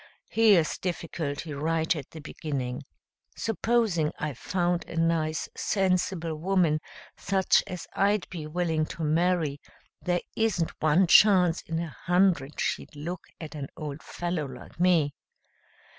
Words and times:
Here's 0.29 0.79
difficulty 0.79 1.53
right 1.53 1.95
at 1.95 2.09
the 2.09 2.21
beginning. 2.21 2.81
Supposing 3.35 4.11
I 4.17 4.33
found 4.33 4.83
a 4.85 4.95
nice, 4.95 5.47
sensible 5.55 6.35
woman, 6.37 6.79
such 7.17 7.61
as 7.67 7.85
I'd 7.93 8.27
be 8.31 8.47
willing 8.47 8.87
to 8.87 9.03
marry, 9.03 9.61
there 10.01 10.21
isn't 10.35 10.73
one 10.81 11.05
chance 11.05 11.61
in 11.61 11.77
a 11.77 11.89
hundred 12.07 12.59
she'd 12.59 12.95
look 12.95 13.27
at 13.39 13.53
an 13.53 13.67
old 13.77 14.01
fellow 14.01 14.47
like 14.47 14.79
me. 14.79 15.13